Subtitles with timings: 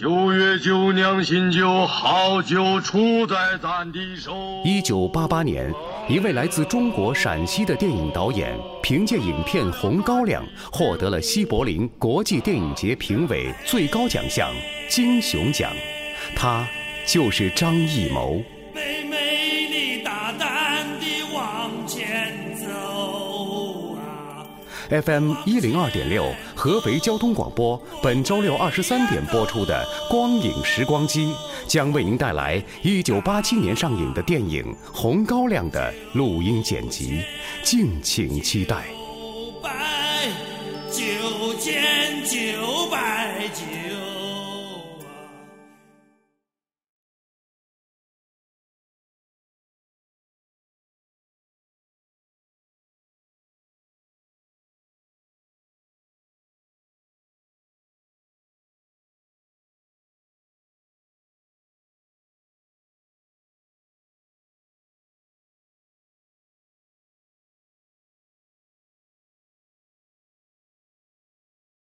[0.00, 4.32] 九月九酿新酒，好酒出在咱的手。
[4.64, 5.70] 一九八八年，
[6.08, 10.42] 一位来自中国陕西的电影导演，凭借影片《红高粱》
[10.74, 14.48] 获得了西柏林国际电影节评委最高奖项
[14.88, 15.70] 金熊奖。
[16.34, 16.66] 他
[17.06, 18.42] 就是张艺谋。
[24.88, 31.26] FM 一零二点六，合肥交通广播，本周六二十三点播出的《光影时光机》，
[31.66, 37.20] 将为您带来一九八七年上映的电影《红高粱》的录音剪辑，
[37.62, 38.84] 敬请期待。
[38.88, 39.70] 九百
[40.90, 43.99] 九千九百九。